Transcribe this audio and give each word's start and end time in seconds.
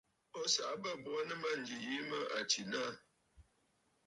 O 0.39 0.41
saꞌa 0.53 0.81
bə̂ 0.81 0.93
bo 1.03 1.09
aa 1.19 1.25
nɨ 1.27 1.35
mânjì 1.41 1.75
yìi 1.85 2.01
mə 2.09 2.17
à 2.37 2.39
tsìnə 2.49 2.77
aà. 2.87 2.93